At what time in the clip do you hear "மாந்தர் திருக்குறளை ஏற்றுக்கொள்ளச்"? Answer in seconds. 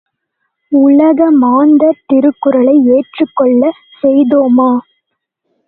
1.35-3.81